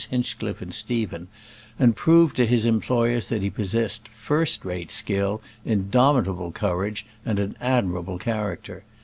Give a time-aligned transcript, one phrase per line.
[0.09, 1.27] Hinchcliff and Stephen,
[1.77, 7.05] and 6 proved to his employers that he possess ed first rate skill, indomitable courage
[7.23, 8.83] and an admirable character.